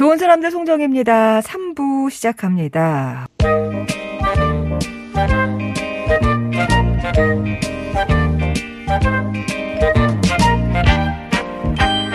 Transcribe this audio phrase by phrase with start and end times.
[0.00, 1.42] 좋은 사람들 송정입니다.
[1.42, 3.26] 3부 시작합니다.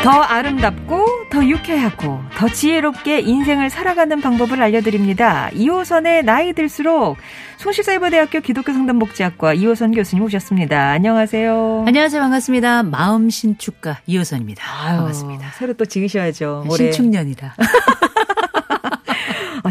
[0.05, 5.49] 더 아름답고 더 유쾌하고 더 지혜롭게 인생을 살아가는 방법을 알려드립니다.
[5.53, 7.17] 2호선의 나이 들수록
[7.57, 10.91] 송실사이버대학교 기독교 상담복지학과 2호선 교수님 오셨습니다.
[10.91, 11.85] 안녕하세요.
[11.87, 12.21] 안녕하세요.
[12.21, 12.83] 반갑습니다.
[12.83, 14.63] 마음 신축가 이호선입니다.
[14.83, 15.49] 아유, 반갑습니다.
[15.57, 16.65] 새로 또 지으셔야죠.
[16.69, 16.91] 올해.
[16.91, 17.55] 신축년이라.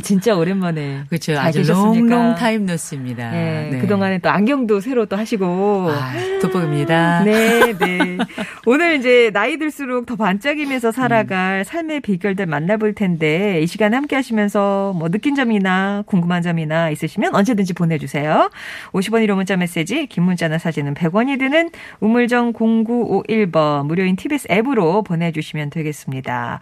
[0.04, 1.04] 아, 진짜 오랜만에.
[1.08, 1.34] 그렇죠.
[1.34, 1.62] 잘 아주?
[1.62, 3.30] long long time no see입니다.
[3.30, 5.90] 네, 그동안에 또 안경도 새로 또 하시고.
[5.90, 7.24] 아, 돋보입니다.
[7.24, 8.18] 네, 네.
[8.66, 14.92] 오늘 이제 나이 들수록 더 반짝이면서 살아갈 삶의 비결들 만나볼 텐데 이 시간에 함께 하시면서
[14.94, 18.50] 뭐 느낀 점이나 궁금한 점이나 있으시면 언제든지 보내주세요.
[18.92, 25.70] 50원 1호 문자 메시지, 긴 문자나 사진은 100원이 드는 우물정 0951번 무료인 TBS 앱으로 보내주시면
[25.70, 26.60] 되겠습니다.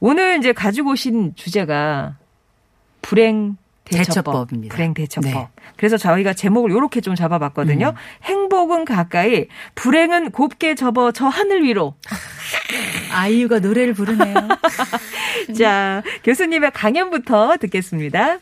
[0.00, 2.16] 오늘 이제 가지고 오신 주제가
[3.08, 4.06] 불행 대처법.
[4.06, 4.74] 대처법 입니다.
[4.74, 5.32] 불행 대처법.
[5.32, 5.48] 네.
[5.78, 7.94] 그래서 저희가 제목을 이렇게 좀 잡아봤거든요.
[8.24, 11.94] 행복은 가까이, 불행은 곱게 접어 저 하늘 위로.
[13.10, 14.34] 아이유가 노래를 부르네요.
[15.58, 18.40] 자, 교수님의 강연부터 듣겠습니다.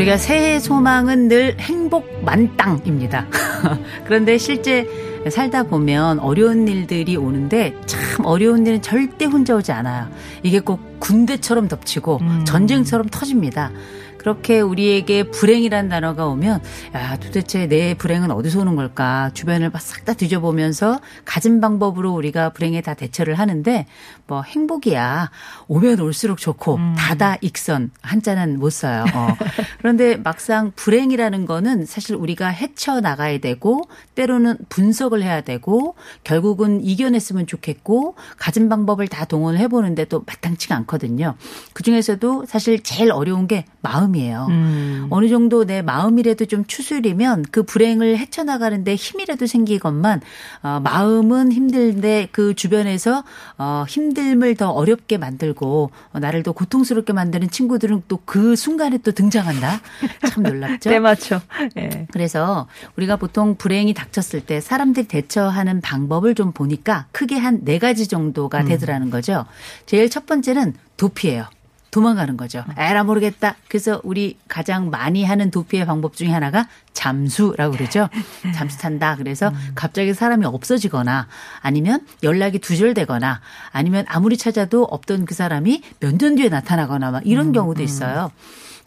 [0.00, 3.26] 우리가 새해 소망은 늘 행복 만땅입니다.
[4.04, 4.86] 그런데 실제
[5.28, 10.08] 살다 보면 어려운 일들이 오는데 참 어려운 일은 절대 혼자 오지 않아요.
[10.42, 12.44] 이게 꼭 군대처럼 덮치고 음.
[12.46, 13.70] 전쟁처럼 터집니다.
[14.20, 16.60] 그렇게 우리에게 불행이란 단어가 오면
[16.94, 22.80] 야 도대체 내 불행은 어디서 오는 걸까 주변을 싹 다 뒤져보면서 가진 방법으로 우리가 불행에
[22.80, 23.86] 다 대처를 하는데
[24.26, 25.30] 뭐 행복이야
[25.68, 26.94] 오면 올수록 좋고 음.
[26.96, 29.04] 다다 익선 한자는 못 써요.
[29.14, 29.36] 어.
[29.78, 37.46] 그런데 막상 불행이라는 거는 사실 우리가 헤쳐 나가야 되고 때로는 분석을 해야 되고 결국은 이겨냈으면
[37.46, 41.36] 좋겠고 가진 방법을 다 동원을 해보는데 또 마땅치가 않거든요.
[41.72, 44.46] 그 중에서도 사실 제일 어려운 게 마음 이에요.
[44.50, 45.06] 음.
[45.10, 50.20] 어느 정도 내 마음이라도 좀 추스리면 그 불행을 헤쳐나가는데 힘이라도 생기건만
[50.62, 53.24] 어, 마음은 힘든데 그 주변에서
[53.58, 59.10] 어, 힘듦을 더 어렵게 만들고 어, 나를 더 고통스럽게 만드는 친구들은 또 그 순간에 또
[59.12, 59.80] 등장한다.
[60.28, 60.88] 참 놀랍죠.
[60.90, 61.40] 때맞죠.
[61.78, 62.06] 예.
[62.12, 68.06] 그래서 우리가 보통 불행이 닥쳤을 때 사람들이 대처하는 방법을 좀 보니까 크게 한 네 가지
[68.08, 69.46] 정도가 되더라는 거죠.
[69.86, 71.44] 제일 첫 번째는 도피예요.
[71.90, 72.64] 도망가는 거죠.
[72.76, 73.56] 에라 모르겠다.
[73.68, 78.08] 그래서 우리 가장 많이 하는 도피의 방법 중에 하나가 잠수라고 그러죠.
[78.54, 79.16] 잠수 탄다.
[79.16, 81.26] 그래서 갑자기 사람이 없어지거나
[81.60, 83.40] 아니면 연락이 두절되거나
[83.72, 88.30] 아니면 아무리 찾아도 없던 그 사람이 몇 년 뒤에 나타나거나 막 이런 경우도 있어요.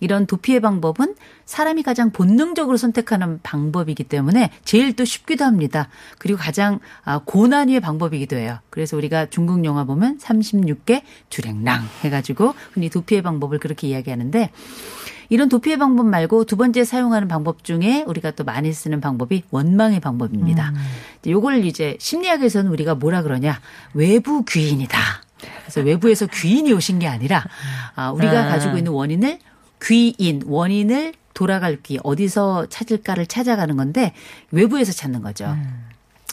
[0.03, 1.16] 이런 도피의 방법은
[1.46, 5.88] 사람이 가장 본능적으로 선택하는 방법이기 때문에 제일 또 쉽기도 합니다.
[6.18, 8.59] 그리고 가장 아, 고난이의 방법이기도 해요.
[8.69, 14.52] 그래서 우리가 중국 영화 보면 36개 주랭랑 해가지고 흔히 도피의 방법을 그렇게 이야기하는데
[15.30, 20.02] 이런 도피의 방법 말고 두 번째 사용하는 방법 중에 우리가 또 많이 쓰는 방법이 원망의
[20.02, 20.74] 방법입니다.
[21.25, 23.62] 요걸 이제 심리학에서는 우리가 뭐라 그러냐
[23.94, 25.00] 외부 귀인이다.
[25.62, 27.46] 그래서 외부에서 귀인이 오신 게 아니라
[27.96, 28.47] 아, 우리가 아.
[28.50, 29.40] 가지고 있는 원인을
[29.84, 34.14] 귀인 원인을 돌아갈 귀 어디서 찾을까를 찾아가는 건데
[34.52, 35.58] 외부에서 찾는 거죠.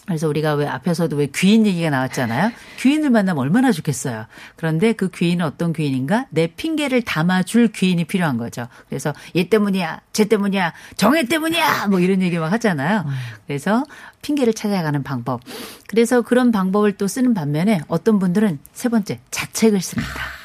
[0.06, 2.50] 그래서 우리가 왜 앞에서도 왜 귀인 얘기가 나왔잖아요.
[2.80, 4.26] 귀인을 만나면 얼마나 좋겠어요.
[4.56, 6.26] 그런데 그 귀인은 어떤 귀인인가?
[6.30, 8.66] 내 핑계를 담아줄 귀인이 필요한 거죠.
[8.88, 13.04] 그래서 얘 때문이야, 쟤 때문이야, 정혜 때문이야, 뭐 이런 얘기 막 하잖아요.
[13.46, 13.84] 그래서
[14.22, 15.42] 핑계를 찾아가는 방법.
[15.86, 20.39] 그래서 그런 방법을 또 쓰는 반면에 어떤 분들은 세 번째 자책을 씁니다.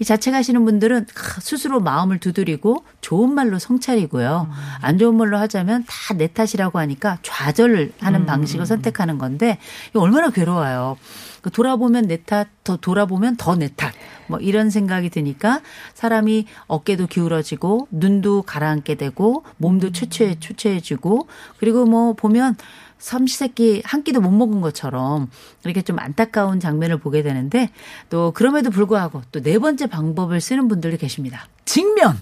[0.00, 1.06] 이 자책하시는 분들은
[1.40, 4.48] 스스로 마음을 두드리고 좋은 말로 성찰이고요.
[4.80, 9.58] 안 좋은 말로 하자면 다 내 탓이라고 하니까 좌절을 하는 방식을 선택하는 건데
[9.94, 10.96] 얼마나 괴로워요.
[11.40, 13.92] 그 돌아보면 내 탓, 더 돌아보면 더 내 탓.
[14.26, 15.60] 뭐 이런 생각이 드니까
[15.94, 22.56] 사람이 어깨도 기울어지고 눈도 가라앉게 되고 몸도 초췌해 초췌해지고 그리고 뭐 보면
[23.00, 25.28] 삼시세끼 한 끼도 못 먹은 것처럼
[25.64, 27.70] 이렇게 좀 안타까운 장면을 보게 되는데
[28.10, 31.48] 또 그럼에도 불구하고 또 네 번째 방법을 쓰는 분들도 계십니다.
[31.64, 32.18] 직면.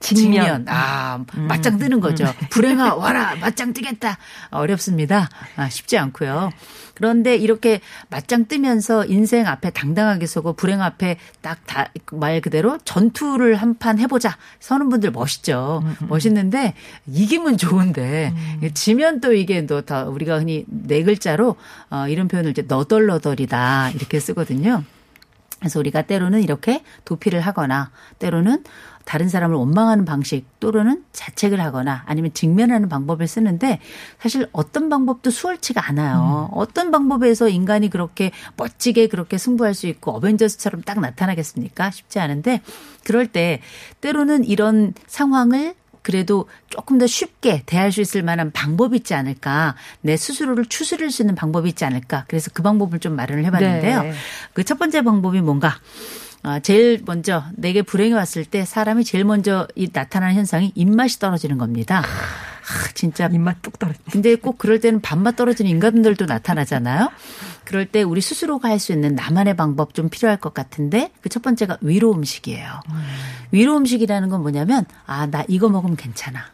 [0.00, 0.30] 직면.
[0.30, 0.66] 직면.
[0.68, 2.24] 아, 맞짱 뜨는 거죠.
[2.50, 4.18] 불행아, 와라, 맞짱 뜨겠다.
[4.50, 5.28] 어렵습니다.
[5.56, 6.50] 아, 쉽지 않고요.
[6.94, 7.80] 그런데 이렇게
[8.10, 11.58] 맞짱 뜨면서 인생 앞에 당당하게 서고 불행 앞에 딱
[12.10, 14.36] 말 그대로 전투를 한 판 해보자.
[14.60, 15.82] 서는 분들 멋있죠.
[16.08, 16.74] 멋있는데
[17.06, 18.32] 이기면 좋은데
[18.74, 21.54] 지면 또 이게 또 다 우리가 흔히 네 글자로
[21.90, 24.82] 어, 이런 표현을 이제 너덜너덜이다 이렇게 쓰거든요.
[25.60, 28.64] 그래서 우리가 때로는 이렇게 도피를 하거나 때로는
[29.08, 33.80] 다른 사람을 원망하는 방식 또는 자책을 하거나 아니면 직면하는 방법을 쓰는데
[34.20, 36.50] 사실 어떤 방법도 수월치가 않아요.
[36.52, 41.90] 어떤 방법에서 인간이 그렇게 멋지게 그렇게 승부할 수 있고 어벤져스처럼 딱 나타나겠습니까?
[41.90, 42.60] 쉽지 않은데
[43.02, 43.62] 그럴 때
[44.02, 49.74] 때로는 이런 상황을 그래도 조금 더 쉽게 대할 수 있을 만한 방법이 있지 않을까.
[50.02, 52.26] 내 스스로를 추스릴 수 있는 방법이 있지 않을까.
[52.28, 54.02] 그래서 그 방법을 좀 마련을 해봤는데요.
[54.02, 54.12] 네.
[54.52, 55.78] 그첫 번째 방법이 뭔가.
[56.42, 61.58] 아, 제일 먼저 내게 불행이 왔을 때 사람이 제일 먼저 이 나타나는 현상이 입맛이 떨어지는
[61.58, 61.98] 겁니다.
[62.00, 63.98] 아, 진짜 입맛 뚝 떨어지.
[64.10, 67.10] 근데 꼭 그럴 때는 밥맛 떨어지는 인간들도 나타나잖아요.
[67.64, 71.42] 그럴 때 우리 스스로가 할 수 있는 나만의 방법 좀 필요할 것 같은데 그 첫
[71.42, 72.80] 번째가 위로 음식이에요.
[73.50, 76.44] 위로 음식이라는 건 뭐냐면 아 나 이거 먹으면 괜찮아.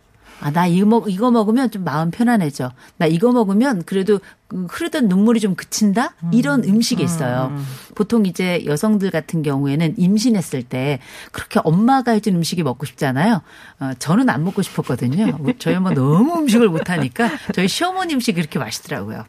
[0.40, 2.72] 아, 나 이거, 먹, 이거 먹으면 좀 마음 편안해져.
[2.96, 6.14] 나 이거 먹으면 그래도 그 흐르던 눈물이 좀 그친다?
[6.32, 7.56] 이런 음 식이 있어요.
[7.94, 10.98] 보통 이제 여성들 같은 경우에는 임신했을 때
[11.32, 13.40] 그렇게 엄마가 해준 음식이 먹고 싶잖아요.
[13.81, 15.38] 어, 저는 안 먹고 싶었거든요.
[15.58, 19.25] 저희 엄마 너무 음식을 못하니까 저희 시어머니 음식이 그렇게 맛있더라고요.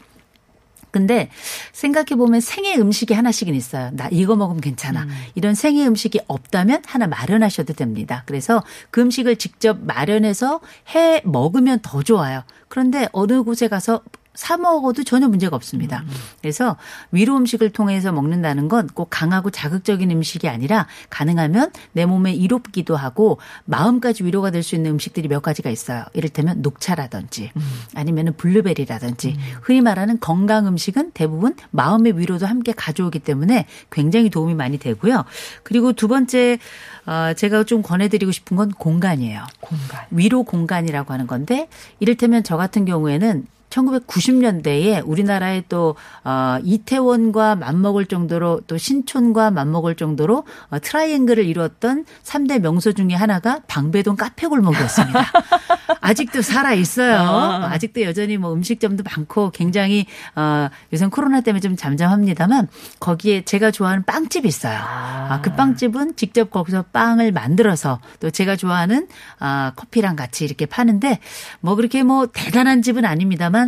[0.96, 1.30] 근데
[1.74, 3.90] 생각해 보면 생애 음식이 하나씩은 있어요.
[3.92, 5.06] 나 이거 먹으면 괜찮아.
[5.36, 8.24] 이런 생애 음식이 없다면 하나 마련하셔도 됩니다.
[8.26, 10.62] 그래서 그 음식을 직접 마련해서
[10.96, 12.44] 해 먹으면 더 좋아요.
[12.70, 14.04] 그런데 어느 곳에 가서
[14.36, 16.04] 사 먹어도 전혀 문제가 없습니다.
[16.42, 16.78] 그래서
[17.12, 23.40] 위로 음식을 통해서 먹는다는 건 꼭 강하고 자극적인 음식이 아니라 가능하면 내 몸에 이롭기도 하고
[23.66, 26.06] 마음까지 위로가 될 수 있는 음식들이 몇 가지가 있어요.
[26.14, 27.52] 이를테면 녹차라든지
[27.94, 34.78] 아니면은 블루베리라든지 흔히 말하는 건강 음식은 대부분 마음의 위로도 함께 가져오기 때문에 굉장히 도움이 많이
[34.80, 35.24] 되고요.
[35.64, 36.58] 그리고 두 번째
[37.06, 39.44] 어, 제가 좀 권해드리고 싶은 건 공간이에요.
[39.60, 40.06] 공간.
[40.12, 41.68] 위로 공간이라고 하는 건데
[42.00, 43.46] 이를테면 저 같은 경우에는
[43.76, 52.60] 1990년대에 우리나라에 또 어, 이태원과 맞먹을 정도로 또 신촌과 맞먹을 정도로 어, 트라이앵글을 이루었던 3대
[52.60, 55.26] 명소 중에 하나가 방배동 카페 골목이었습니다.
[56.02, 57.16] 아직도 살아 있어요.
[57.16, 57.70] 아.
[57.72, 60.06] 아직도 여전히 뭐 음식점도 많고 굉장히
[60.36, 62.68] 어, 요새 코로나 때문에 좀 잠잠합니다만
[63.00, 64.78] 거기에 제가 좋아하는 빵집이 있어요.
[64.80, 69.08] 아, 그 빵집은 직접 거기서 빵을 만들어서 또 제가 좋아하는
[69.40, 71.20] 아, 커피랑 같이 이렇게 파는데
[71.60, 73.65] 뭐 그렇게 뭐 대단한 집은 아닙니다만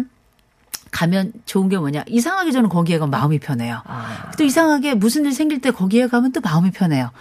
[0.91, 2.03] 가면 좋은 게 뭐냐.
[2.07, 3.83] 이상하게 저는 거기에 가면 마음이 편해요.
[4.37, 7.11] 또 이상하게 무슨 일 생길 때 거기에 가면 또 마음이 편해요.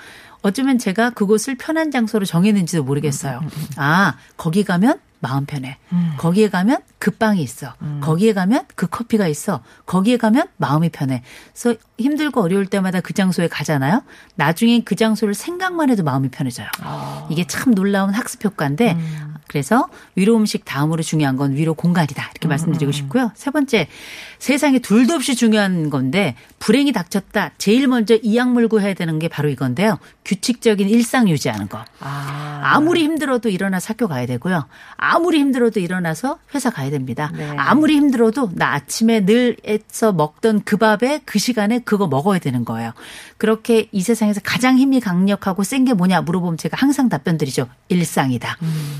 [0.42, 3.40] 어쩌면 제가 그곳을 편한 장소로 정했는지도 모르겠어요.
[3.76, 5.78] 아, 거기 가면 마음 편해.
[6.18, 7.74] 거기에 가면 그 빵이 있어.
[8.00, 9.60] 거기에 가면 그 커피가 있어.
[9.86, 11.22] 거기에 가면 마음이 편해.
[11.52, 14.02] 그래서 힘들고 어려울 때마다 그 장소에 가잖아요.
[14.36, 16.68] 나중에 그 장소를 생각만 해도 마음이 편해져요.
[17.30, 18.96] 이게 참 놀라운 학습 효과인데
[19.48, 22.30] 그래서 위로 음식 다음으로 중요한 건 위로 공간이다.
[22.32, 23.30] 이렇게 말씀드리고 싶고요.
[23.34, 23.88] 세 번째,
[24.38, 27.52] 세상에 둘도 없이 중요한 건데 불행이 닥쳤다.
[27.58, 29.98] 제일 먼저 이악 물고 해야 되는 게 바로 이건데요.
[30.24, 31.84] 규칙적인 일상 유지하는 거.
[32.00, 32.60] 아.
[32.64, 34.66] 아무리 힘들어도 일어나서 학교 가야 되고요.
[34.96, 37.30] 아무리 힘들어도 일어나서 회사 가야 됩니다.
[37.36, 37.48] 네.
[37.56, 42.92] 아무리 힘들어도 나 아침에 늘 애써 먹던 그 밥에 그 시간에 그거 먹어야 되는 거예요.
[43.38, 47.68] 그렇게 이 세상에서 가장 힘이 강력하고 센 게 뭐냐 물어보면 제가 항상 답변 드리죠.
[47.88, 48.56] 일상이다.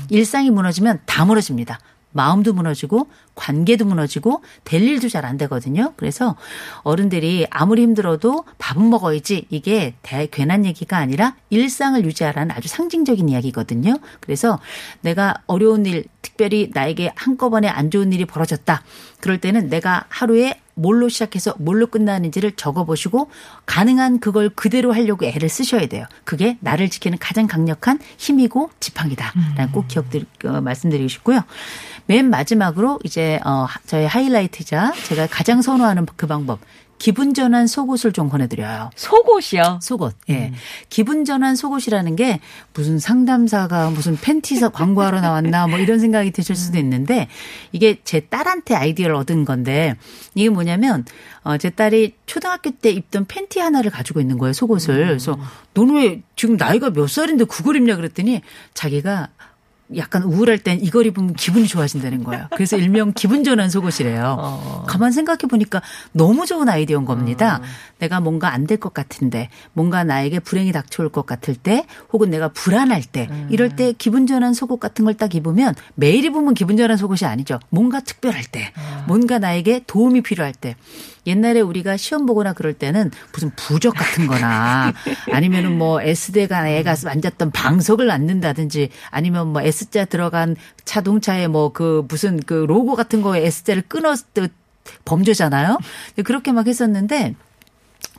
[0.09, 1.79] 일상 이 무너지면 다 무너집니다.
[2.13, 5.93] 마음도 무너지고 관계도 무너지고 될 일도 잘 안 되거든요.
[5.97, 6.35] 그래서
[6.81, 13.97] 어른들이 아무리 힘들어도 밥은 먹어야지 이게 대, 괜한 얘기가 아니라 일상을 유지하라는 아주 상징적인 이야기거든요.
[14.19, 14.59] 그래서
[15.01, 18.81] 내가 어려운 일 특별히 나에게 한꺼번에 안 좋은 일이 벌어졌다.
[19.19, 23.29] 그럴 때는 내가 하루에 뭘로 시작해서 뭘로 끝나는지를 적어보시고
[23.65, 26.05] 가능한 그걸 그대로 하려고 애를 쓰셔야 돼요.
[26.23, 31.41] 그게 나를 지키는 가장 강력한 힘이고 지팡이다라는 꼭 기억들 어, 말씀드리고 싶고요.
[32.05, 36.59] 맨 마지막으로 이제 어 저희 하이라이트자 제가 가장 선호하는 그 방법
[36.97, 38.89] 기분 전환 속옷을 좀 권해드려요.
[38.95, 39.79] 속옷이요.
[39.81, 40.15] 속옷.
[40.29, 40.53] 예.
[40.89, 42.39] 기분 전환 속옷이라는 게
[42.73, 47.27] 무슨 상담사가 무슨 팬티사 광고하러 나왔나 뭐 이런 생각이 드실 수도 있는데
[47.71, 49.95] 이게 제 딸한테 아이디어를 얻은 건데
[50.35, 51.05] 이게 뭐냐면
[51.43, 55.07] 어, 제 딸이 초등학교 때 입던 팬티 하나를 가지고 있는 거예요, 속옷을.
[55.07, 55.39] 그래서
[55.73, 58.41] 너는 왜 지금 나이가 몇 살인데 그걸 입냐 그랬더니
[58.73, 59.29] 자기가
[59.95, 62.47] 약간 우울할 땐 이걸 입으면 기분이 좋아진다는 거예요.
[62.55, 64.35] 그래서 일명 기분 전환 속옷이래요.
[64.39, 64.83] 어.
[64.85, 67.61] 가만 생각해 보니까 너무 좋은 아이디어인 겁니다.
[67.99, 72.49] 내가 뭔가 안 될 것 같은데, 뭔가 나에게 불행이 닥쳐올 것 같을 때, 혹은 내가
[72.49, 76.97] 불안할 때, 이럴 때 기분 전환 속옷 같은 걸 딱 입으면 매일 입으면 기분 전환
[76.97, 77.59] 속옷이 아니죠.
[77.69, 78.71] 뭔가 특별할 때,
[79.07, 80.75] 뭔가 나에게 도움이 필요할 때.
[81.27, 84.93] 옛날에 우리가 시험 보거나 그럴 때는 무슨 부적 같은 거나
[85.31, 90.55] 아니면은 뭐 S대가 애가 만졌던 방석을 앉는다든지 아니면 뭐 S자 들어간
[90.85, 94.51] 자동차에 뭐 그 무슨 그 로고 같은 거에 S자를 끊었듯
[95.05, 95.77] 범죄잖아요.
[96.23, 97.35] 그렇게 막 했었는데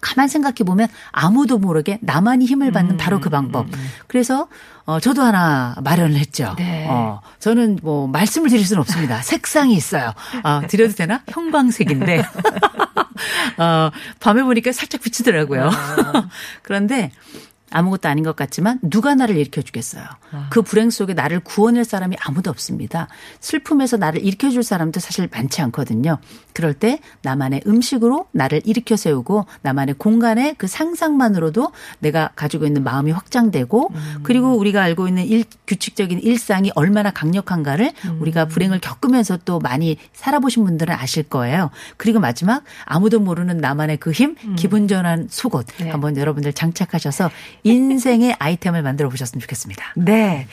[0.01, 3.67] 가만 생각해 보면 아무도 모르게 나만이 힘을 받는 바로 그 방법.
[4.07, 4.49] 그래서
[4.85, 6.55] 어 저도 하나 마련을 했죠.
[6.57, 6.87] 네.
[6.89, 9.21] 어 저는 뭐 말씀을 드릴 수는 없습니다.
[9.23, 10.13] 색상이 있어요.
[10.43, 11.23] 아 드려도 되나?
[11.29, 12.23] 형광색인데.
[13.59, 13.91] 어
[14.21, 15.71] 밤에 보니까 살짝 비치더라고요.
[16.63, 17.11] 그런데
[17.71, 20.05] 아무것도 아닌 것 같지만 누가 나를 일으켜 주겠어요.
[20.51, 23.09] 그 불행 속에 나를 구원할 사람이 아무도 없습니다.
[23.41, 26.19] 슬픔에서 나를 일으켜 줄 사람도 사실 많지 않거든요.
[26.53, 33.13] 그럴 때 나만의 음식으로 나를 일으켜 세우고 나만의 공간의 그 상상만으로도 내가 가지고 있는 마음이
[33.13, 33.91] 확장되고
[34.23, 40.65] 그리고 우리가 알고 있는 일, 규칙적인 일상이 얼마나 강력한가를 우리가 불행을 겪으면서 또 많이 살아보신
[40.65, 41.71] 분들은 아실 거예요.
[41.97, 45.91] 그리고 마지막 아무도 모르는 나만의 그 힘, 기분 전환 속옷 네.
[45.91, 47.31] 한번 여러분들 장착하셔서
[47.63, 49.85] 인생의 아이템을 만들어 보셨으면 좋겠습니다.
[49.97, 50.47] 네.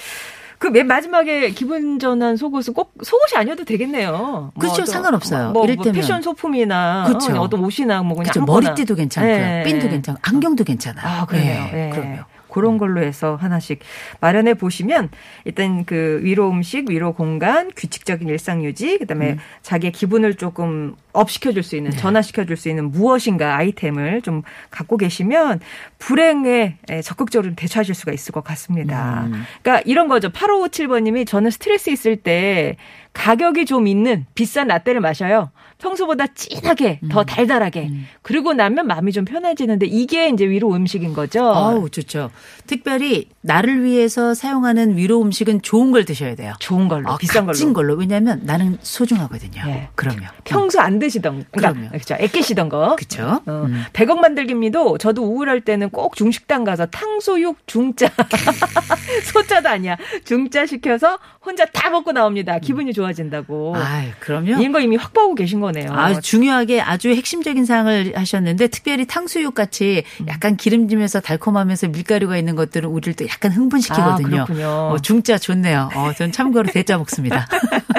[0.57, 4.51] 그 맨 마지막에 기분 전환 속옷은 꼭 속옷이 아니어도 되겠네요.
[4.57, 4.73] 그렇죠.
[4.83, 5.43] 어떤- 상관없어요.
[5.51, 5.93] 뭐, 뭐 이를테면.
[5.93, 7.33] 패션 소품이나 그렇죠.
[7.35, 8.45] 어, 어떤 옷이나 뭐 그냥 그렇죠.
[8.45, 9.37] 머리띠도 괜찮고요.
[9.37, 9.63] 네.
[9.63, 11.05] 핀도 괜찮고 안경도 괜찮아요.
[11.05, 11.43] 아, 그래요.
[11.71, 11.93] 네, 예.
[11.93, 12.19] 그럼요.
[12.55, 13.79] 그런 걸로 해서 하나씩
[14.21, 15.09] 마련해 보시면
[15.43, 19.37] 일단 그 위로 음식, 위로 공간, 규칙적인 일상 유지, 그다음에 음.
[19.61, 21.77] 자기의 기분을 조금 up 시켜줄 수 네.
[21.77, 25.59] 있는, 전환시켜줄 수 있는 무엇인가 아이템을 좀 갖고 계시면
[25.99, 29.25] 불행에 에, 적극적으로 좀 대처하실 수가 있을 것 같습니다.
[29.25, 29.43] 음.
[29.61, 30.29] 그러니까 이런 거죠.
[30.29, 32.77] 8557번님이 저는 스트레스 있을 때
[33.11, 35.51] 가격이 좀 있는 비싼 라떼를 마셔요.
[35.77, 37.25] 평소보다 진하게, 더 음.
[37.25, 37.89] 달달하게.
[38.21, 41.45] 그리고 나면 마음이 좀 편해지는데 이게 이제 위로 음식인 거죠.
[41.45, 42.31] 아우 좋죠.
[42.67, 46.53] 특별히 나를 위해서 사용하는 위로 음식은 좋은 걸 드셔야 돼요.
[46.59, 47.73] 좋은 걸로, 아, 비싼 걸로.
[47.73, 47.95] 걸로.
[47.95, 49.61] 왜냐하면 나는 소중하거든요.
[49.67, 49.89] 예.
[49.95, 50.25] 그럼요.
[50.43, 51.89] 평소 안 드시던, 그러니까.
[51.89, 52.15] 그렇죠.
[52.19, 52.95] 애끼시던 거.
[52.95, 53.41] 그렇죠.
[53.45, 53.83] 어, 음.
[53.93, 58.09] 100억 만들기미도 저도 우울할 때는 꼭 중식당 가서 탕수육 중짜
[59.31, 62.57] 소자도 아니야 중짜 시켜서 혼자 다 먹고 나옵니다.
[62.57, 63.75] 기분이 좋아진다고.
[63.77, 64.59] 아, 그럼요.
[64.59, 65.91] 이런 거 이미 확보하고 계신 거네요.
[65.93, 70.27] 아주 중요하게 아주 핵심적인 사항을 하셨는데 특별히 탕수육 같이 음.
[70.27, 74.41] 약간 기름지면서 달콤하면서 밀가루가 있는 것들은 우리를 또 약간 흥분시키거든요.
[74.41, 74.67] 아, 그렇군요.
[74.67, 75.89] 어, 중짜 좋네요.
[75.93, 77.47] 어, 전 참고로 대짜 먹습니다.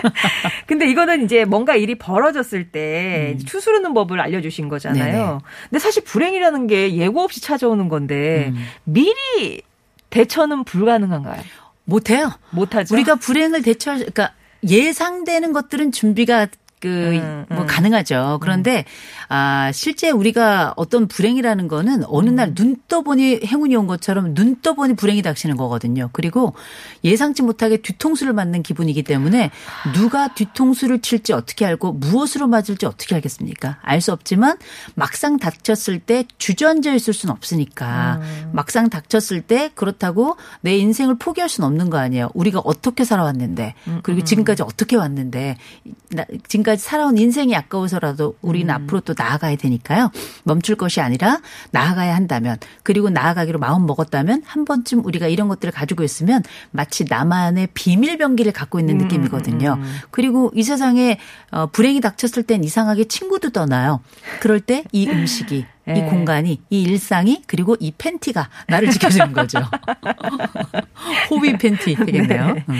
[0.66, 5.04] 근데 이거는 이제 뭔가 일이 벌어졌을 때 추스르는 법을 알려주신 거잖아요.
[5.04, 5.12] 음.
[5.12, 5.38] 네네.
[5.70, 8.66] 근데 사실 불행이라는 게 예고 없이 찾아오는 건데 음.
[8.84, 9.62] 미리
[10.10, 11.42] 대처는 불가능한가요?
[11.86, 12.32] 못해요.
[12.50, 12.94] 못하죠.
[12.94, 14.34] 우리가 불행을 대처할, 그러니까
[14.68, 16.48] 예상되는 것들은 준비가
[16.78, 17.66] 그, 음, 뭐, 음.
[17.66, 18.38] 가능하죠.
[18.42, 18.85] 그런데,
[19.28, 24.95] 아, 실제 우리가 어떤 불행이라는 거는 어느 날 눈 떠보니 행운이 온 것처럼 눈 떠보니
[24.95, 26.11] 불행이 닥치는 거거든요.
[26.12, 26.54] 그리고
[27.02, 29.50] 예상치 못하게 뒤통수를 맞는 기분이기 때문에
[29.95, 33.78] 누가 뒤통수를 칠지 어떻게 알고 무엇으로 맞을지 어떻게 알겠습니까?
[33.83, 34.56] 알 수 없지만
[34.95, 38.21] 막상 닥쳤을 때 주저앉아 있을 수는 없으니까
[38.52, 42.30] 막상 닥쳤을 때 그렇다고 내 인생을 포기할 수는 없는 거 아니에요.
[42.35, 45.56] 우리가 어떻게 살아왔는데 그리고 지금까지 어떻게 왔는데
[46.11, 46.25] 나-
[46.66, 50.11] 지금까지 살아온 인생이 아까워서라도 우리는 앞으로 또 나아가야 되니까요.
[50.42, 56.02] 멈출 것이 아니라 나아가야 한다면 그리고 나아가기로 마음 먹었다면 한 번쯤 우리가 이런 것들을 가지고
[56.02, 56.42] 있으면
[56.73, 59.78] 마치 나만의 비밀 병기를 갖고 있는 느낌이거든요.
[60.11, 61.18] 그리고 이 세상에
[61.52, 64.00] 어, 불행이 닥쳤을 땐 이상하게 친구도 떠나요.
[64.40, 66.02] 그럴 때 이 음식이 이 예.
[66.02, 69.60] 공간이 이 일상이 그리고 이 팬티가 나를 지켜주는 거죠.
[71.30, 72.54] 호비 팬티 되겠네요.
[72.54, 72.64] 네.
[72.68, 72.74] 음.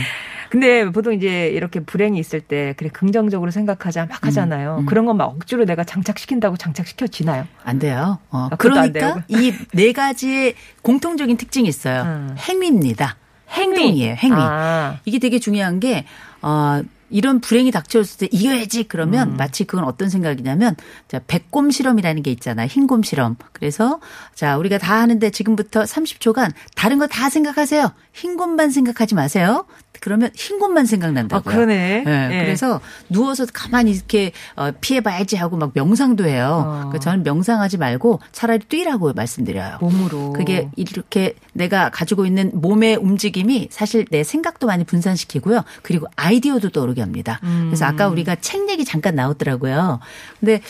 [0.49, 4.79] 근데 보통 이제 이렇게 불행이 있을 때 그래 긍정적으로 생각하자 막 하잖아요.
[4.81, 4.87] 음.
[4.87, 7.47] 그런 건 막 억지로 내가 장착시킨다고 장착시켜지나요?
[7.65, 8.19] 안 돼요.
[8.31, 9.23] 어, 아, 그러니까?
[9.29, 12.03] 이 네 가지의 공통적인 특징이 있어요.
[12.03, 12.37] 음.
[12.39, 13.17] 행위입니다.
[13.51, 14.15] 행동이에요.
[14.19, 14.35] 행위.
[14.37, 14.99] 아.
[15.05, 16.05] 이게 되게 중요한 게
[16.43, 19.37] 어, 이런 불행이 닥쳐왔을 때 이겨야지 그러면 음.
[19.37, 20.77] 마치 그건 어떤 생각이냐면
[21.09, 22.67] 자, 백곰 실험이라는 게 있잖아요.
[22.69, 23.37] 흰곰 실험.
[23.53, 24.01] 그래서
[24.35, 27.93] 자, 우리가 다 하는데 지금부터 30초간 다른 거 다 생각하세요.
[28.13, 29.65] 흰곰만 생각하지 마세요.
[30.01, 31.53] 그러면 흰곰만 생각난다고요.
[31.53, 32.05] 아, 그러네.
[32.07, 32.45] 예, 예.
[32.45, 36.65] 그래서 누워서 가만히 이렇게 어, 피해봐야지 하고 막 명상도 해요.
[36.67, 36.71] 어.
[36.73, 39.79] 그러니까 저는 명상하지 말고 차라리 뛰라고 말씀드려요.
[39.81, 40.33] 몸으로.
[40.35, 45.63] 그게 이렇게 내가 가지고 있는 몸의 움직임이 사실 내 생각도 많이 분산시키고요.
[45.83, 47.41] 그리고 아이디어도 떠오르게 합니다.
[47.45, 47.67] 음.
[47.67, 50.01] 그래서 아까 우리가 책 얘기 잠깐 나왔더라고요.
[50.41, 50.61] 근데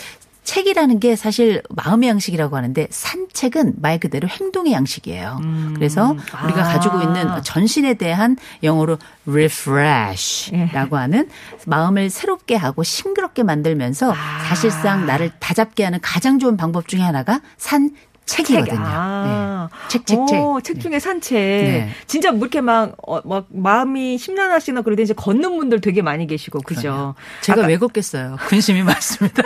[0.47, 5.41] 책이라는 게 사실 마음의 양식이라고 하는데 산책은 말 그대로 행동의 양식이에요.
[5.75, 6.73] 그래서 우리가 아.
[6.73, 8.97] 가지고 있는 전신에 대한 영어로
[9.29, 11.29] refresh라고 하는
[11.67, 14.15] 마음을 새롭게 하고 싱그럽게 만들면서
[14.49, 17.91] 사실상 나를 다잡게 하는 가장 좋은 방법 중에 하나가 산
[18.27, 18.81] 책이거든요.
[18.83, 19.69] 아.
[19.71, 19.89] 네.
[19.89, 20.41] 책, 책, 책.
[20.41, 21.37] 오, 책 중에 산책.
[21.39, 21.89] 네.
[22.07, 26.61] 진짜 뭐 이렇게 막, 어, 막 마음이 심란하시나 때 이제 걷는 분들 되게 많이 계시고,
[26.61, 27.15] 그죠?
[27.43, 28.37] 제가 아까, 왜 걷겠어요?
[28.49, 29.43] 근심이 많습니다.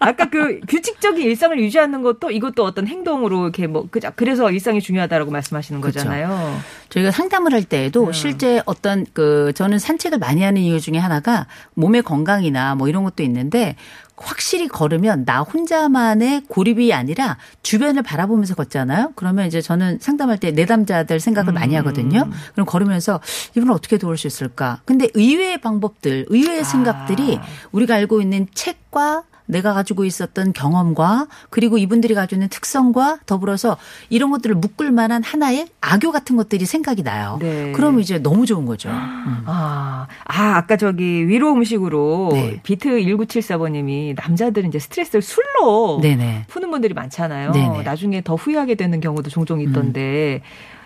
[0.00, 5.30] 아까 그 규칙적인 일상을 유지하는 것도 이것도 어떤 행동으로 이렇게 뭐, 그자 그래서 일상이 중요하다라고
[5.30, 6.00] 말씀하시는 그렇죠.
[6.00, 6.60] 거잖아요.
[6.88, 7.68] 저희가 상담을 할 네.
[7.68, 13.04] 때에도 실제 어떤 그 저는 산책을 많이 하는 이유 중에 하나가 몸의 건강이나 뭐 이런
[13.04, 13.76] 것도 있는데
[14.16, 19.12] 확실히 걸으면 나 혼자만의 고립이 아니라 주변을 바라보면서 걷잖아요.
[19.14, 21.80] 그러면 이제 저는 상담할 때 내담자들 생각을 많이 음.
[21.80, 22.28] 하거든요.
[22.52, 23.20] 그럼 걸으면서
[23.56, 24.80] 이분을 어떻게 도울 수 있을까?
[24.84, 26.64] 근데 의외의 방법들, 의외의 아.
[26.64, 27.38] 생각들이
[27.72, 33.76] 우리가 알고 있는 책과 내가 가지고 있었던 경험과 그리고 이분들이 가지고 있는 특성과 더불어서
[34.10, 37.38] 이런 것들을 묶을 만한 하나의 악교 같은 것들이 생각이 나요.
[37.40, 37.72] 네.
[37.72, 38.88] 그럼 이제 너무 좋은 거죠.
[38.88, 39.42] 음.
[39.46, 42.60] 아, 아, 아까 저기 위로 음식으로 네.
[42.62, 46.44] 비트 1974번님이 남자들은 이제 스트레스를 술로 네네.
[46.48, 47.52] 푸는 분들이 많잖아요.
[47.52, 47.78] 네네.
[47.78, 47.84] 음.
[47.84, 50.42] 나중에 더 후회하게 되는 경우도 종종 있던데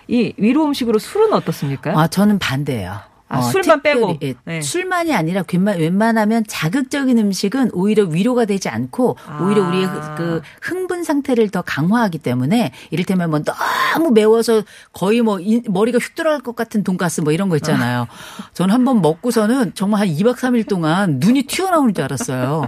[0.07, 1.99] 이 위로 음식으로 술은 어떻습니까?
[1.99, 3.10] 아, 저는 반대예요.
[3.33, 4.17] 아, 술만 빼고?
[4.23, 4.61] 예, 네.
[4.61, 9.67] 술만이 아니라 웬만- 웬만하면 자극적인 음식은 오히려 위로가 되지 않고 오히려 아.
[9.69, 15.61] 우리의 그- 그 흥분 상태를 더 강화하기 때문에 이를테면 뭐 너무 매워서 거의 뭐 이-
[15.67, 18.07] 머리가 휙 돌아갈 것 같은 돈가스 뭐 이런 거 있잖아요.
[18.53, 22.67] 저는 한 번 먹고서는 정말 한 2박 3일 동안 눈이 튀어나오는 줄 알았어요.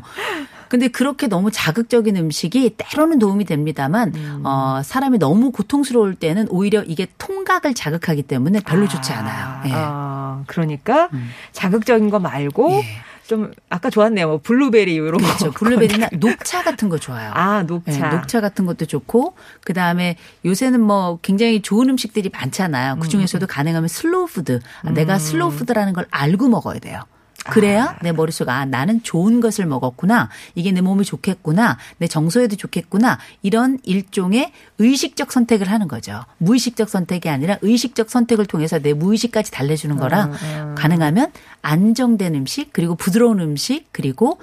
[0.70, 4.41] 근데 그렇게 너무 자극적인 음식이 때로는 도움이 됩니다만 음.
[4.46, 9.62] 어 사람이 너무 고통스러울 때는 오히려 이게 통각을 자극하기 때문에 별로 좋지 않아요.
[9.67, 9.72] 예.
[9.74, 11.10] 아, 그러니까
[11.51, 12.82] 자극적인 거 말고
[13.27, 14.27] 좀 아까 좋았네요.
[14.27, 15.51] 뭐 블루베리 이런 그렇죠.
[15.51, 15.60] 거.
[15.60, 17.32] 블루베리나 녹차 같은 거 좋아요.
[17.34, 17.91] 아, 녹차.
[17.91, 22.98] 네, 녹차 같은 것도 좋고 그 다음에 요새는 뭐 굉장히 좋은 음식들이 많잖아요.
[23.00, 24.60] 그 중에서도 가능하면 슬로우 푸드.
[24.84, 27.01] 아, 내가 슬로우 푸드라는 걸 알고 먹어야 돼요.
[27.50, 30.29] 그래야 내 머릿속에 아 나는 좋은 것을 먹었구나.
[30.55, 31.77] 이게 내 몸에 좋겠구나.
[31.97, 33.19] 내 정서에도 좋겠구나.
[33.41, 36.23] 이런 일종의 의식적 선택을 하는 거죠.
[36.38, 40.31] 무의식적 선택이 아니라 의식적 선택을 통해서 내 무의식까지 달래주는 거라
[40.75, 41.31] 가능하면
[41.62, 44.39] 안정된 음식 그리고 부드러운 음식 그리고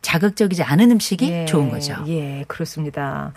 [0.00, 1.96] 자극적이지 않은 음식이 예, 좋은 거죠.
[2.06, 3.32] 예, 그렇습니다.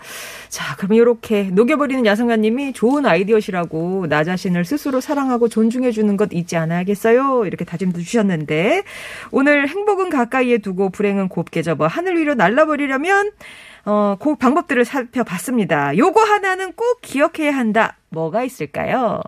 [0.48, 7.46] 자, 그럼 이렇게 녹여버리는 야성가님이 좋은 아이디어시라고 나 자신을 스스로 사랑하고 존중해주는 것 잊지 않아야겠어요.
[7.46, 8.84] 이렇게 다짐도 주셨는데
[9.30, 13.32] 오늘 행복은 가까이에 두고 불행은 곱게 접어 하늘 위로 날라버리려면
[13.84, 15.96] 어, 그 방법들을 살펴봤습니다.
[15.96, 17.96] 요거 하나는 꼭 기억해야 한다.
[18.10, 19.20] 뭐가 있을까요?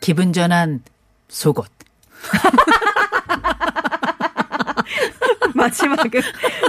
[0.00, 0.82] 기분 전환
[1.28, 1.66] 속옷.
[5.58, 6.20] 마지막은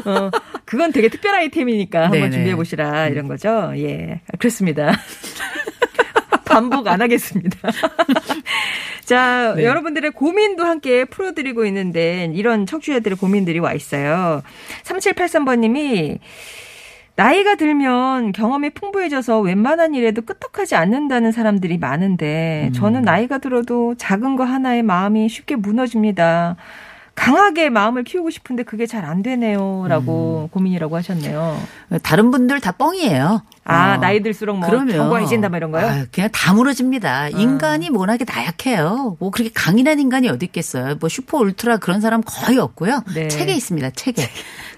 [0.05, 0.31] 어
[0.65, 2.31] 그건 되게 특별 아이템이니까 한번 네네.
[2.31, 3.73] 준비해 보시라 이런 거죠.
[3.75, 4.91] 예, 그렇습니다.
[6.45, 7.57] 반복 안 하겠습니다.
[9.03, 9.63] 자, 네.
[9.63, 14.41] 여러분들의 고민도 함께 풀어드리고 있는데 이런 청취자들의 고민들이 와 있어요.
[14.83, 16.19] 3783번님이
[17.15, 24.43] 나이가 들면 경험이 풍부해져서 웬만한 일에도 끄떡하지 않는다는 사람들이 많은데 저는 나이가 들어도 작은 거
[24.43, 26.57] 하나에 마음이 쉽게 무너집니다.
[27.17, 31.57] 강하게 마음을 키우고 싶은데 그게 잘 안 되네요라고 고민이라고 하셨네요.
[32.03, 33.41] 다른 분들 다 뻥이에요.
[33.67, 33.97] 아, 어.
[33.97, 34.69] 나이 들수록 뭐.
[34.69, 35.85] 견고해진다 뭐 이런 거요?
[35.87, 37.29] 아, 그냥 다 무너집니다.
[37.29, 39.17] 인간이 워낙에 나약해요.
[39.19, 40.95] 뭐 그렇게 강인한 인간이 어디 있겠어요.
[40.99, 43.03] 뭐 슈퍼 울트라 그런 사람 거의 없고요.
[43.13, 43.27] 네.
[43.27, 43.91] 책에 있습니다.
[43.91, 44.29] 책에.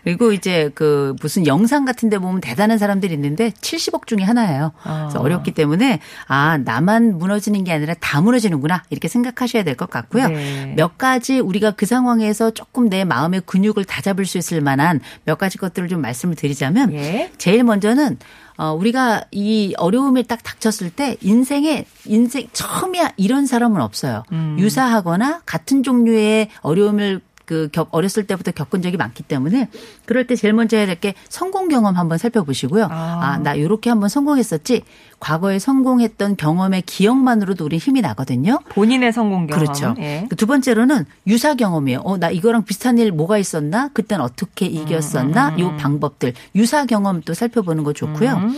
[0.03, 4.71] 그리고 이제 그 무슨 영상 같은 데 보면 대단한 사람들이 있는데 70억 중에 하나예요.
[4.81, 5.21] 그래서 아.
[5.21, 8.83] 어렵기 때문에 아, 나만 무너지는 게 아니라 다 무너지는구나.
[8.89, 10.27] 이렇게 생각하셔야 될 것 같고요.
[10.27, 10.73] 네.
[10.75, 15.57] 몇 가지 우리가 그 상황에서 조금 내 마음의 근육을 다잡을 수 있을 만한 몇 가지
[15.57, 17.31] 것들을 좀 말씀을 드리자면 예.
[17.37, 18.17] 제일 먼저는
[18.59, 24.23] 어 우리가 이 어려움에 딱 닥쳤을 때 인생에 인생 처음이야 이런 사람은 없어요.
[24.33, 24.57] 음.
[24.59, 29.69] 유사하거나 같은 종류의 어려움을 그 겪, 어렸을 때부터 겪은 적이 많기 때문에
[30.05, 32.87] 그럴 때 제일 먼저 해야 될 게 성공 경험 한번 살펴보시고요.
[32.91, 33.19] 아.
[33.23, 34.83] 아, 나 요렇게 한번 성공했었지.
[35.19, 38.59] 과거에 성공했던 경험의 기억만으로도 우리 힘이 나거든요.
[38.69, 39.63] 본인의 성공 경험.
[39.65, 39.95] 그렇죠.
[39.99, 40.27] 예.
[40.37, 42.01] 두 번째로는 유사 경험이에요.
[42.03, 43.87] 어, 나 이거랑 비슷한 일 뭐가 있었나?
[43.93, 45.55] 그땐 어떻게 음, 이겼었나?
[45.59, 46.33] 요 방법들.
[46.55, 48.51] 유사 경험 또 살펴보는 거 좋고요.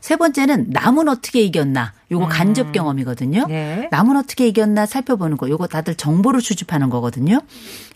[0.00, 1.92] 세 번째는 남은 어떻게 이겼나.
[2.12, 3.46] 요거 간접 경험이거든요.
[3.48, 3.88] 네.
[3.90, 5.50] 남은 어떻게 이겼나 살펴보는 거.
[5.50, 7.40] 요거 다들 정보를 수집하는 거거든요.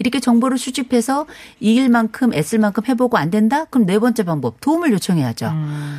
[0.00, 1.26] 이렇게 정보를 수집해서
[1.60, 3.66] 이길 만큼 애쓸 만큼 해보고 안 된다?
[3.66, 5.52] 그럼 네 번째 방법 도움을 요청해야죠.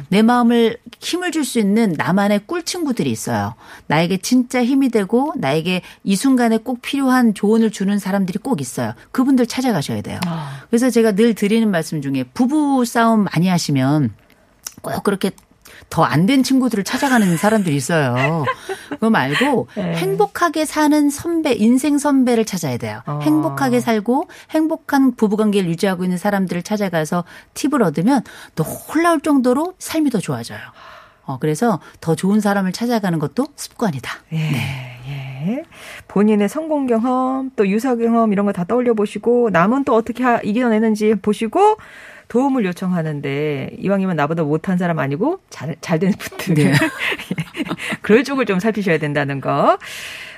[0.09, 3.55] 내 마음을 힘을 줄 수 있는 나만의 꿀 친구들이 있어요.
[3.87, 8.93] 나에게 진짜 힘이 되고 나에게 이 순간에 꼭 필요한 조언을 주는 사람들이 꼭 있어요.
[9.11, 10.19] 그분들 찾아가셔야 돼요.
[10.69, 14.13] 그래서 제가 늘 드리는 말씀 중에 부부 싸움 많이 하시면
[14.81, 15.31] 꼭 그렇게
[15.91, 18.45] 더 안 된 친구들을 찾아가는 사람들이 있어요.
[18.89, 19.95] 그거 말고 네.
[19.97, 23.01] 행복하게 사는 선배, 인생 선배를 찾아야 돼요.
[23.05, 23.19] 어.
[23.21, 27.25] 행복하게 살고 행복한 부부관계를 유지하고 있는 사람들을 찾아가서
[27.55, 28.23] 팁을 얻으면
[28.55, 30.59] 또 홀라울 정도로 삶이 더 좋아져요.
[31.25, 34.11] 어, 그래서 더 좋은 사람을 찾아가는 것도 습관이다.
[34.33, 34.37] 예,
[35.07, 35.63] 예.
[36.07, 40.39] 본인의 성공 경험, 또 유사 경험 이런 거 다 떠올려 보시고 남은 또 어떻게 하-
[40.43, 41.77] 이겨내는지 보시고
[42.31, 46.53] 도움을 요청하는데 이왕이면 나보다 못한 사람 아니고 잘, 잘 되는 분들.
[46.55, 46.71] 네.
[48.01, 49.77] 그럴 쪽을 좀 살피셔야 된다는 거.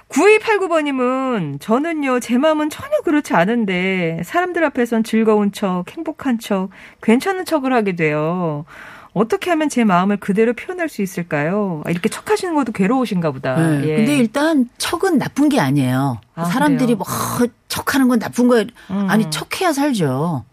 [0.09, 6.69] 9289번님은 저는요, 제 마음은 전혀 그렇지 않은데 사람들 앞에선 즐거운 척, 행복한 척,
[7.03, 8.65] 괜찮은 척을 하게 돼요.
[9.13, 11.83] 어떻게 하면 제 마음을 그대로 표현할 수 있을까요?
[11.85, 13.55] 아, 이렇게 척하시는 것도 괴로우신가 보다.
[13.55, 13.87] 네.
[13.87, 13.95] 예.
[13.97, 16.19] 근데 일단 척은 나쁜 게 아니에요.
[16.33, 16.97] 아, 사람들이 그래요?
[16.97, 18.65] 뭐 어, 척하는 건 나쁜 거예요.
[18.89, 19.05] 음.
[19.11, 20.45] 아니 척해야 살죠.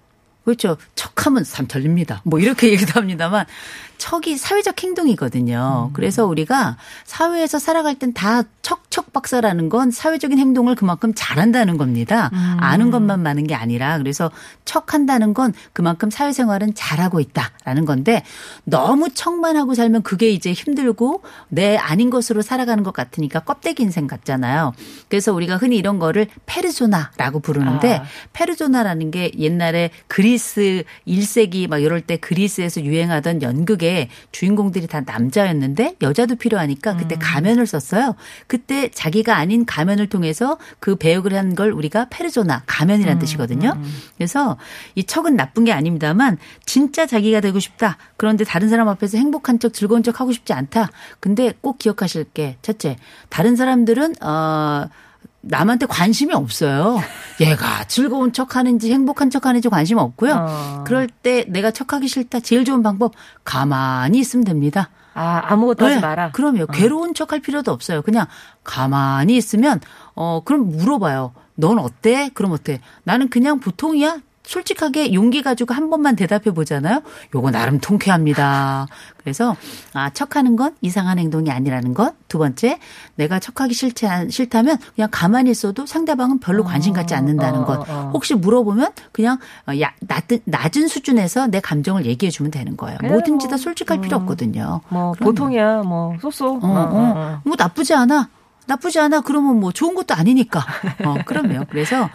[0.51, 0.77] 그렇죠.
[0.97, 2.23] 척하면 삼털립니다.
[2.25, 3.47] 뭐 이렇게 얘기도 합니다만
[3.99, 5.91] 척이 사회적 행동이거든요.
[5.93, 12.31] 그래서 우리가 사회에서 살아갈 땐 다 척척 박사라는 건 사회적인 행동을 그만큼 잘한다는 겁니다.
[12.59, 14.31] 아는 것만 많은 게 아니라 그래서
[14.65, 18.23] 척한다는 건 그만큼 사회생활은 잘하고 있다라는 건데
[18.65, 24.07] 너무 척만 하고 살면 그게 이제 힘들고 내 아닌 것으로 살아가는 것 같으니까 껍데기 인생
[24.07, 24.73] 같잖아요.
[25.09, 28.05] 그래서 우리가 흔히 이런 거를 페르소나라고 부르는데 아.
[28.33, 36.37] 페르소나라는 게 옛날에 그리스 1세기 막 이럴 때 그리스에서 유행하던 연극에 주인공들이 다 남자였는데 여자도
[36.37, 38.15] 필요하니까 그때 가면을 썼어요.
[38.47, 43.73] 그때 자기가 아닌 가면을 통해서 그 배역을 한 걸 우리가 페르소나 가면이라는 뜻이거든요.
[44.17, 44.57] 그래서
[44.95, 47.97] 이 척은 나쁜 게 아닙니다만 진짜 자기가 되고 싶다.
[48.17, 50.91] 그런데 다른 사람 앞에서 행복한 척 즐거운 척 하고 싶지 않다.
[51.19, 52.97] 근데 꼭 기억하실 게 첫째
[53.31, 54.89] 다른 사람들은 어
[55.43, 57.01] 남한테 관심이 없어요.
[57.41, 60.35] 얘가 즐거운 척 하는지 행복한 척 하는지 관심 없고요.
[60.39, 60.85] 어.
[60.87, 62.41] 그럴 때 내가 척하기 싫다.
[62.41, 64.91] 제일 좋은 방법 가만히 있으면 됩니다.
[65.15, 66.31] 아, 아무것도 하지 네, 마라.
[66.33, 66.67] 그럼요.
[66.67, 68.03] 괴로운 척 할 필요도 없어요.
[68.03, 68.27] 그냥
[68.65, 69.81] 가만히 있으면
[70.15, 71.33] 어 그럼 물어봐요.
[71.57, 72.31] 넌 어때?
[72.35, 72.81] 그럼 어때?
[73.05, 74.19] 나는 그냥 보통이야.
[74.43, 77.03] 솔직하게 용기 가지고 한 번만 대답해 보잖아요.
[77.35, 78.87] 요거 나름 통쾌합니다.
[79.19, 79.55] 그래서
[79.93, 82.15] 아 척하는 건 이상한 행동이 아니라는 것.
[82.27, 82.79] 두 번째,
[83.17, 87.89] 내가 척하기 싫지 않- 싫다면 그냥 가만히 있어도 상대방은 별로 관심 갖지 않는다는 어, 것.
[87.89, 88.11] 어, 어.
[88.15, 92.99] 혹시 물어보면 그냥 어, 야, 낮은, 낮은 수준에서 내 감정을 얘기해 주면 되는 거예요.
[93.03, 93.51] 뭐든지 뭐.
[93.51, 94.81] 다 솔직할 필요 없거든요.
[94.89, 95.33] 뭐 그럼요.
[95.33, 96.55] 보통이야, 뭐 쏘쏘.
[96.55, 98.29] 어, 어, 뭐 나쁘지 않아.
[98.67, 99.21] 나쁘지 않아.
[99.21, 100.61] 그러면 뭐 좋은 것도 아니니까.
[101.05, 101.65] 어, 그럼요.
[101.71, 102.09] 그래서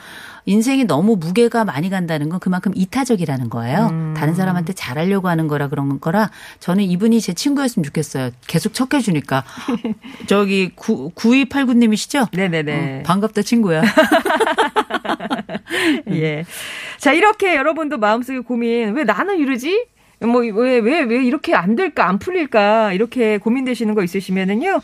[0.45, 3.89] 인생이 너무 무게가 많이 간다는 건 그만큼 이타적이라는 거예요.
[3.91, 4.13] 음.
[4.15, 6.29] 다른 사람한테 잘하려고 하는 거라 그런 거라
[6.59, 8.29] 저는 이분이 제 친구였으면 좋겠어요.
[8.47, 9.43] 계속 척해 주니까.
[10.27, 12.35] 저기 9, 9289님이시죠?
[12.35, 12.99] 네네네.
[12.99, 13.81] 어, 반갑다 친구야.
[16.11, 16.45] 예.
[16.97, 19.87] 자, 이렇게 여러분도 마음속에 고민, 왜 나는 이러지?
[20.21, 24.81] 뭐, 왜, 왜, 왜 이렇게 안 될까, 안 풀릴까, 이렇게 고민되시는 거 있으시면은요.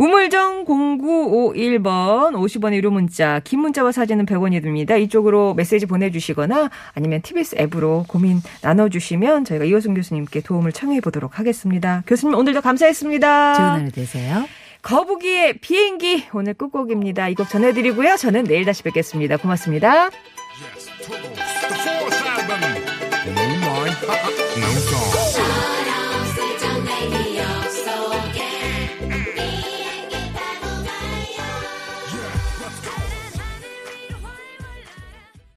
[0.00, 4.96] 우물정 0951번 50원의 유료 문자, 긴 문자와 사진은 100원이 듭니다.
[4.96, 12.02] 이쪽으로 메시지 보내주시거나 아니면 TBS 앱으로 고민 나눠주시면 저희가 이호승 교수님께 도움을 청해 보도록 하겠습니다.
[12.06, 13.54] 교수님 오늘도 감사했습니다.
[13.54, 14.46] 좋은 하루 되세요.
[14.80, 17.28] 거북이의 비행기 오늘 끝곡입니다.
[17.28, 18.16] 이 곡 전해드리고요.
[18.16, 19.36] 저는 내일 다시 뵙겠습니다.
[19.36, 20.08] 고맙습니다.
[24.56, 24.89] Yes,